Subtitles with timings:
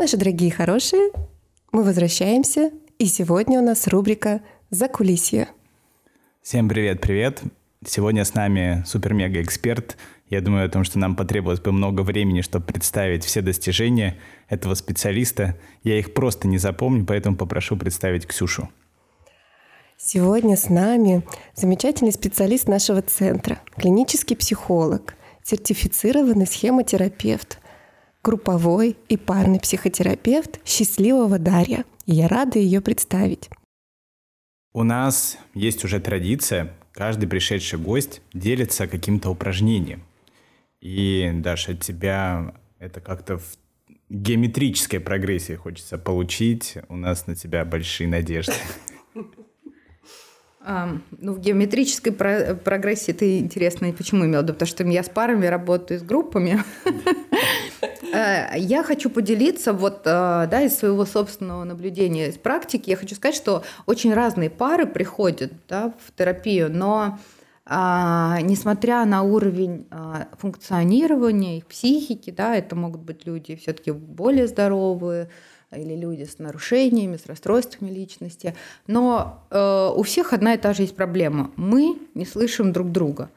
[0.00, 1.10] Наши дорогие хорошие,
[1.72, 4.40] мы возвращаемся, и сегодня у нас рубрика
[4.70, 5.48] «За кулисье».
[6.40, 7.42] Всем привет-привет!
[7.84, 9.98] Сегодня с нами супер-мега-эксперт.
[10.30, 14.16] Я думаю о том, что нам потребовалось бы много времени, чтобы представить все достижения
[14.48, 15.58] этого специалиста.
[15.84, 18.70] Я их просто не запомню, поэтому попрошу представить Ксюшу.
[19.98, 21.22] Сегодня с нами
[21.54, 27.58] замечательный специалист нашего центра, клинический психолог, сертифицированный схемотерапевт,
[28.22, 31.84] групповой и парный психотерапевт счастливого Дарья.
[32.06, 33.48] И я рада ее представить.
[34.72, 40.02] У нас есть уже традиция, каждый пришедший гость делится каким-то упражнением.
[40.80, 43.56] И, Даша, от тебя это как-то в
[44.08, 46.76] геометрической прогрессии хочется получить.
[46.88, 48.52] У нас на тебя большие надежды.
[50.62, 54.42] А, ну, в геометрической про- прогрессии ты интересно, почему имел?
[54.42, 56.62] Потому что я с парами работаю, с группами.
[58.12, 62.90] Я хочу поделиться вот, э, да, из своего собственного наблюдения, из практики.
[62.90, 67.18] Я хочу сказать, что очень разные пары приходят да, в терапию, но
[67.66, 74.48] а, несмотря на уровень а, функционирования их психики, да, это могут быть люди все-таки более
[74.48, 75.28] здоровые,
[75.72, 78.56] или люди с нарушениями, с расстройствами личности.
[78.88, 81.52] Но э, у всех одна и та же есть проблема.
[81.54, 83.30] Мы не слышим друг друга.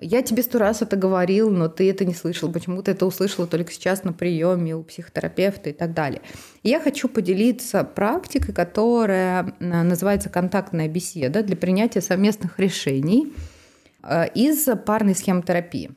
[0.00, 2.50] Я тебе сто раз это говорил, но ты это не слышал.
[2.50, 6.20] Почему ты это услышала только сейчас на приеме у психотерапевта и так далее.
[6.64, 13.32] я хочу поделиться практикой, которая э, называется контактная беседа для принятия совместных решений
[14.02, 15.92] э, из парной схемотерапии.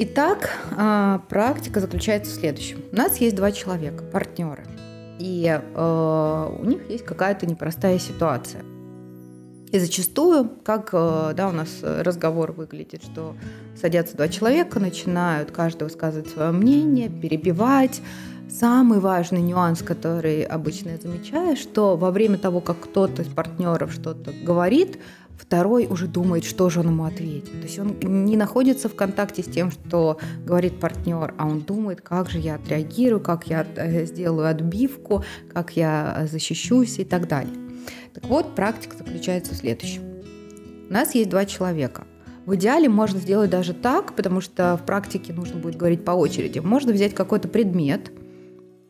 [0.00, 2.84] Итак, а, практика заключается в следующем.
[2.92, 4.64] У нас есть два человека, партнеры,
[5.18, 8.62] и э, у них есть какая-то непростая ситуация.
[9.70, 13.34] И зачастую, как э, да, у нас разговор выглядит, что
[13.80, 18.00] садятся два человека, начинают каждый высказывать свое мнение, перебивать.
[18.48, 23.92] Самый важный нюанс, который обычно я замечаю, что во время того, как кто-то из партнеров
[23.92, 24.98] что-то говорит,
[25.38, 27.52] второй уже думает, что же он ему ответит.
[27.52, 32.00] То есть он не находится в контакте с тем, что говорит партнер, а он думает,
[32.00, 37.54] как же я отреагирую, как я э, сделаю отбивку, как я защищусь и так далее.
[38.12, 40.02] Так вот, практика заключается в следующем.
[40.90, 42.06] У нас есть два человека.
[42.44, 46.58] В идеале можно сделать даже так, потому что в практике нужно будет говорить по очереди.
[46.58, 48.10] Можно взять какой-то предмет–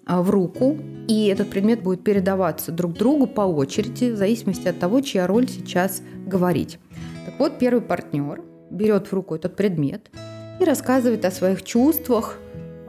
[0.09, 5.01] в руку, и этот предмет будет передаваться друг другу по очереди, в зависимости от того,
[5.01, 6.79] чья роль сейчас говорить.
[7.27, 10.11] Так вот, первый партнер берет в руку этот предмет
[10.61, 12.39] и рассказывает о своих чувствах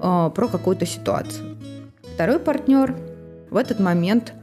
[0.02, 1.58] э, про какую-то ситуацию.
[2.16, 2.96] Второй партнер
[3.50, 4.34] в этот момент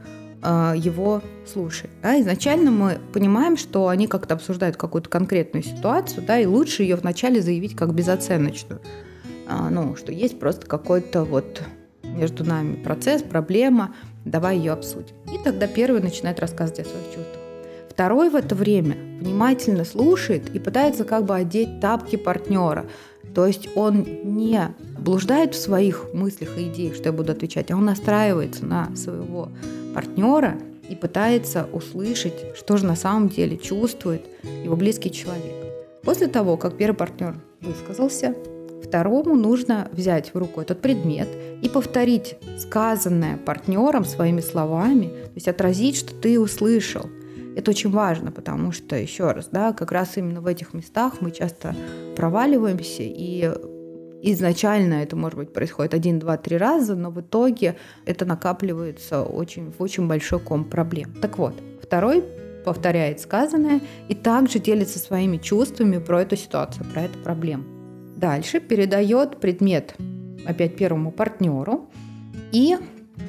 [0.43, 1.91] э, его слушает.
[2.01, 2.19] Да?
[2.21, 7.41] Изначально мы понимаем, что они как-то обсуждают какую-то конкретную ситуацию, да, и лучше ее вначале
[7.41, 8.81] заявить как безоценочную.
[9.47, 11.61] А, ну, что есть просто какой-то вот
[12.17, 13.93] между нами процесс, проблема,
[14.25, 15.15] давай ее обсудим.
[15.33, 17.37] И тогда первый начинает рассказывать о своих чувствах.
[17.89, 22.85] Второй в это время внимательно слушает и пытается как бы одеть тапки партнера.
[23.33, 24.61] То есть он не
[24.99, 29.49] блуждает в своих мыслях и идеях, что я буду отвечать, а он настраивается на своего
[29.93, 30.57] партнера
[30.89, 34.25] и пытается услышать, что же на самом деле чувствует
[34.63, 35.55] его близкий человек.
[36.03, 38.35] После того, как первый партнер высказался,
[38.83, 41.27] Второму нужно взять в руку этот предмет
[41.61, 47.05] и повторить сказанное партнером своими словами, то есть отразить, что ты услышал.
[47.55, 51.31] Это очень важно, потому что, еще раз, да, как раз именно в этих местах мы
[51.31, 51.75] часто
[52.15, 53.51] проваливаемся, и
[54.21, 59.71] изначально это, может быть, происходит один, два, три раза, но в итоге это накапливается очень,
[59.71, 61.13] в очень большой ком проблем.
[61.19, 62.23] Так вот, второй
[62.63, 67.76] повторяет сказанное и также делится своими чувствами про эту ситуацию, про эту проблему.
[68.17, 69.93] Дальше передает предмет
[70.43, 71.87] опять первому партнеру.
[72.51, 72.75] И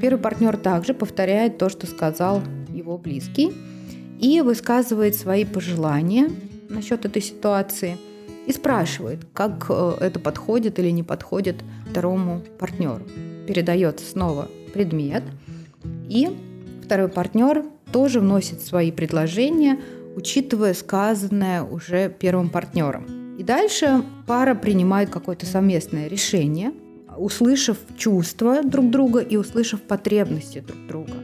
[0.00, 2.40] первый партнер также повторяет то, что сказал
[2.70, 3.52] его близкий.
[4.19, 6.31] И высказывает свои пожелания
[6.70, 7.99] насчет этой ситуации.
[8.46, 11.56] И спрашивает, как э, это подходит или не подходит
[11.90, 13.06] второму партнеру.
[13.46, 15.23] Передается снова предмет.
[16.08, 16.31] И
[16.82, 19.79] второй партнер тоже вносит свои предложения,
[20.17, 23.18] учитывая сказанное уже первым партнером.
[23.38, 26.73] И дальше пара принимает какое-то совместное решение,
[27.17, 31.14] услышав чувства друг друга и услышав потребности друг друга.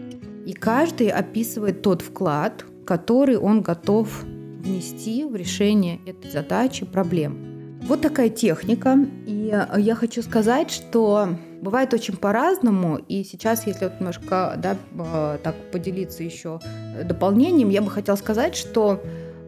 [0.47, 7.81] И каждый описывает тот вклад, который он готов внести в решение этой задачи, проблем.
[7.83, 8.97] Вот такая техника.
[9.27, 11.31] И я хочу сказать, что
[11.61, 12.99] бывает очень по-разному.
[13.09, 16.61] И сейчас, если вот немножко да, э, так поделиться еще
[17.05, 19.03] дополнением, я бы хотела сказать, что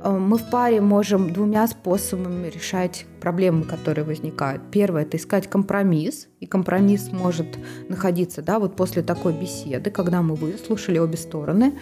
[0.04, 4.62] мы в паре можем двумя способами решать проблемы, которые возникают.
[4.70, 7.58] Первое– это искать компромисс, и компромисс может
[7.88, 11.74] находиться да, вот после такой беседы, когда мы выслушали обе стороны.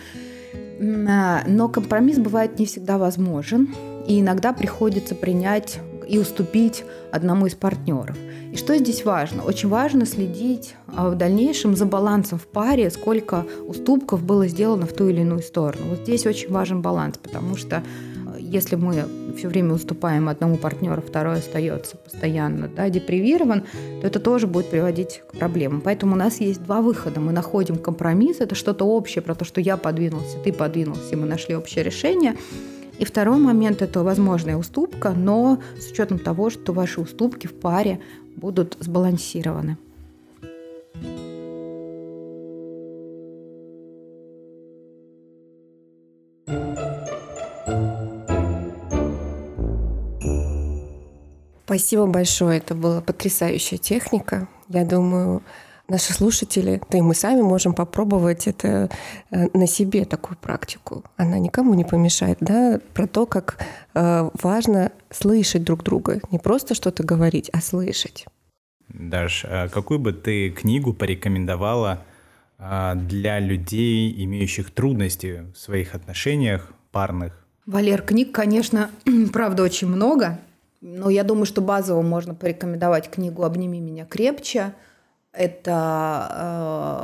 [0.78, 3.74] Э, но компромисс бывает не всегда возможен,
[4.06, 8.16] и иногда приходится принять и уступить одному из партнеров.
[8.52, 9.42] И что здесь важно?
[9.42, 14.92] Очень важно следить а, в дальнейшем за балансом в паре, сколько уступков было сделано в
[14.92, 15.86] ту или иную сторону.
[15.90, 17.82] Вот здесь очень важен баланс, потому что
[18.26, 19.04] а, если мы
[19.36, 23.64] все время уступаем одному партнеру, второй остается постоянно да, депривирован,
[24.00, 25.80] то это тоже будет приводить к проблемам.
[25.80, 27.18] Поэтому у нас есть два выхода.
[27.18, 31.26] Мы находим компромисс, это что-то общее про то, что я подвинулся, ты подвинулся, и мы
[31.26, 32.36] нашли общее решение–
[32.98, 38.00] и второй момент– это возможная уступка, но с учетом того, что ваши уступки в паре
[38.36, 39.76] будут сбалансированы.
[51.64, 52.58] Спасибо большое.
[52.58, 54.48] Это была потрясающая техника.
[54.68, 55.42] Я думаю,
[55.88, 58.90] наши слушатели, да и мы сами можем попробовать это
[59.30, 61.04] э, на себе, такую практику.
[61.16, 63.58] Она никому не помешает, да, про то, как
[63.94, 66.20] э, важно слышать друг друга.
[66.30, 68.26] Не просто что-то говорить, а слышать.
[68.88, 72.04] Даш, а какую бы ты книгу порекомендовала
[72.58, 77.44] а, для людей, имеющих трудности в своих отношениях парных?
[77.66, 78.90] Валер, книг, конечно,
[79.32, 80.38] правда, очень много.
[80.80, 84.74] Но я думаю, что базово можно порекомендовать книгу «Обними меня крепче»,
[85.36, 86.28] это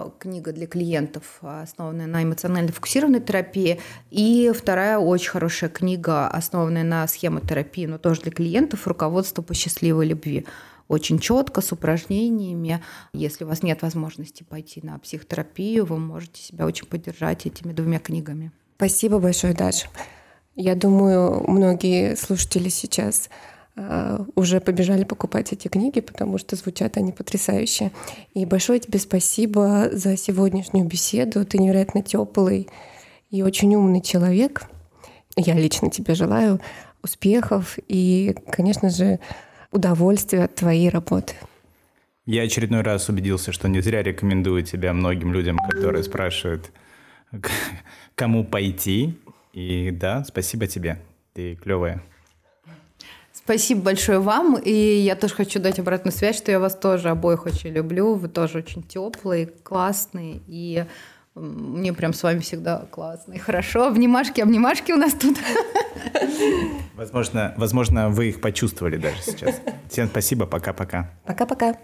[0.07, 3.81] э, книга для клиентов, основанная на эмоционально фокусированной терапии.
[4.11, 10.07] И вторая очень хорошая книга, основанная на схемотерапии, но тоже для клиентов, «Руководство по счастливой
[10.07, 10.47] любви».
[10.89, 12.83] Очень четко, с упражнениями.
[13.13, 18.01] Если у вас нет возможности пойти на психотерапию, вы можете себя очень поддержать этими двумя
[18.01, 18.51] книгами.
[18.77, 19.87] Спасибо большое, Даша.
[20.57, 23.31] Я думаю, многие слушатели сейчас
[24.35, 27.93] уже побежали покупать эти книги, потому что звучат они потрясающе.
[28.35, 31.45] И большое тебе спасибо за сегодняшнюю беседу.
[31.45, 32.69] Ты невероятно теплый
[33.31, 34.63] и очень умный человек.
[35.37, 36.61] Я лично тебе желаю
[37.03, 39.21] успехов и, конечно же,
[39.71, 41.35] удовольствия от твоей работы.
[42.27, 46.71] Я очередной раз убедился, что не зря рекомендую тебя многим людям, которые спрашивают,
[48.15, 49.19] кому пойти.
[49.53, 51.01] И да, спасибо тебе.
[51.33, 52.03] Ты клевая.
[53.33, 54.57] Спасибо большое вам.
[54.57, 58.15] И я тоже хочу дать обратную связь, что я вас тоже обоих очень люблю.
[58.15, 60.41] Вы тоже очень теплые, классные.
[60.47, 60.85] И
[61.35, 63.87] мне прям с вами всегда классно и хорошо.
[63.87, 65.37] Обнимашки, обнимашки у нас тут.
[66.95, 69.61] Возможно, возможно, вы их почувствовали даже сейчас.
[69.89, 70.45] Всем спасибо.
[70.47, 71.11] Пока-пока.
[71.25, 71.77] Пока-пока.